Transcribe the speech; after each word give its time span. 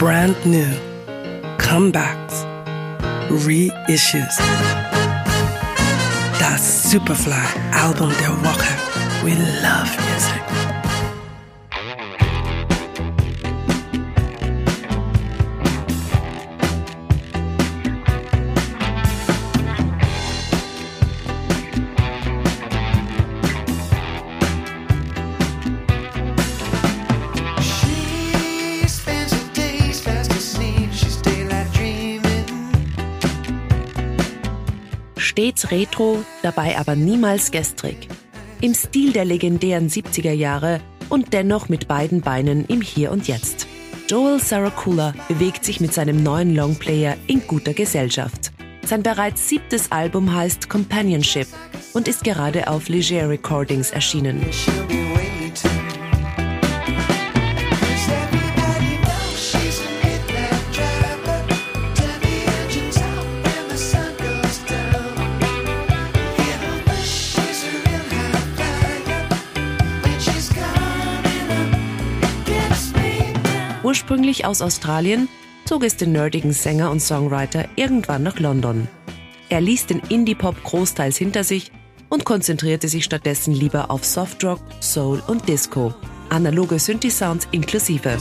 brand 0.00 0.34
new, 0.46 0.72
comebacks, 1.58 2.46
reissues. 3.28 4.38
Das 6.38 6.90
Superfly-Album 6.90 8.10
der 8.18 8.30
Woche. 8.42 8.72
We 9.22 9.34
love 9.62 9.90
music. 10.10 10.39
Stets 35.40 35.70
retro, 35.70 36.22
dabei 36.42 36.76
aber 36.76 36.96
niemals 36.96 37.50
gestrig. 37.50 38.08
Im 38.60 38.74
Stil 38.74 39.14
der 39.14 39.24
legendären 39.24 39.88
70er 39.88 40.32
Jahre 40.32 40.82
und 41.08 41.32
dennoch 41.32 41.70
mit 41.70 41.88
beiden 41.88 42.20
Beinen 42.20 42.66
im 42.66 42.82
Hier 42.82 43.10
und 43.10 43.26
Jetzt. 43.26 43.66
Joel 44.06 44.38
Saracula 44.38 45.14
bewegt 45.28 45.64
sich 45.64 45.80
mit 45.80 45.94
seinem 45.94 46.22
neuen 46.22 46.54
Longplayer 46.54 47.16
in 47.26 47.46
guter 47.46 47.72
Gesellschaft. 47.72 48.52
Sein 48.84 49.02
bereits 49.02 49.48
siebtes 49.48 49.90
Album 49.90 50.34
heißt 50.34 50.68
Companionship 50.68 51.48
und 51.94 52.06
ist 52.06 52.22
gerade 52.22 52.68
auf 52.68 52.90
Leger 52.90 53.30
Recordings 53.30 53.92
erschienen. 53.92 54.44
Ursprünglich 73.90 74.44
aus 74.46 74.62
Australien 74.62 75.28
zog 75.64 75.82
es 75.82 75.96
den 75.96 76.12
nerdigen 76.12 76.52
Sänger 76.52 76.92
und 76.92 77.00
Songwriter 77.00 77.64
irgendwann 77.74 78.22
nach 78.22 78.38
London. 78.38 78.86
Er 79.48 79.60
ließ 79.60 79.86
den 79.86 79.98
Indie-Pop 80.08 80.62
großteils 80.62 81.16
hinter 81.16 81.42
sich 81.42 81.72
und 82.08 82.24
konzentrierte 82.24 82.86
sich 82.86 83.04
stattdessen 83.04 83.52
lieber 83.52 83.90
auf 83.90 84.04
Softrock, 84.04 84.60
Soul 84.80 85.20
und 85.26 85.48
Disco. 85.48 85.92
Analoge 86.28 86.78
Synthi-Sounds 86.78 87.48
inklusive. 87.50 88.16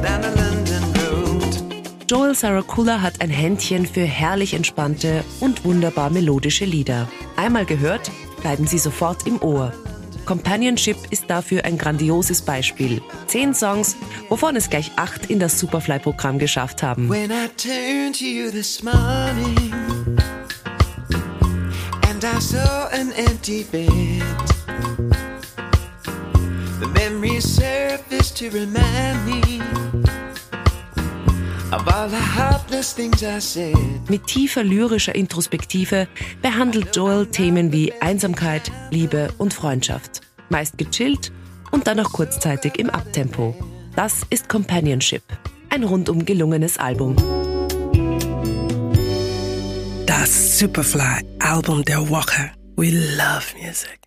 Down 0.00 0.22
the 0.22 0.37
Joel 2.10 2.34
Saracula 2.34 3.02
hat 3.02 3.20
ein 3.20 3.28
Händchen 3.28 3.84
für 3.84 4.06
herrlich 4.06 4.54
entspannte 4.54 5.22
und 5.40 5.66
wunderbar 5.66 6.08
melodische 6.08 6.64
Lieder. 6.64 7.06
Einmal 7.36 7.66
gehört, 7.66 8.10
bleiben 8.40 8.66
sie 8.66 8.78
sofort 8.78 9.26
im 9.26 9.42
Ohr. 9.42 9.74
Companionship 10.24 10.96
ist 11.10 11.28
dafür 11.28 11.66
ein 11.66 11.76
grandioses 11.76 12.40
Beispiel. 12.40 13.02
Zehn 13.26 13.52
Songs, 13.52 13.94
wovon 14.30 14.56
es 14.56 14.70
gleich 14.70 14.92
acht 14.96 15.26
in 15.26 15.38
das 15.38 15.60
Superfly-Programm 15.60 16.38
geschafft 16.38 16.82
haben. 16.82 17.10
When 17.10 17.30
I 17.30 17.50
saw 22.40 22.88
an 22.90 23.12
empty 23.12 23.66
bed, 23.70 24.22
the 26.80 26.86
memories 26.94 27.44
surfaced 27.44 28.38
to 28.38 28.46
remind 28.46 29.26
me 29.26 29.60
Mit 34.08 34.26
tiefer 34.26 34.64
lyrischer 34.64 35.14
Introspektive 35.14 36.08
behandelt 36.40 36.96
Joel 36.96 37.26
Themen 37.26 37.72
wie 37.72 37.92
Einsamkeit, 38.00 38.72
Liebe 38.90 39.28
und 39.36 39.52
Freundschaft. 39.52 40.22
Meist 40.48 40.78
gechillt 40.78 41.30
und 41.70 41.86
dann 41.86 42.00
auch 42.00 42.12
kurzzeitig 42.12 42.78
im 42.78 42.88
Abtempo. 42.88 43.54
Das 43.94 44.22
ist 44.30 44.48
Companionship. 44.48 45.22
Ein 45.68 45.84
rundum 45.84 46.24
gelungenes 46.24 46.78
Album. 46.78 47.16
Das 50.06 50.58
Superfly-Album 50.58 51.84
der 51.84 52.08
Woche. 52.08 52.50
We 52.76 52.90
love 52.90 53.44
music. 53.60 53.98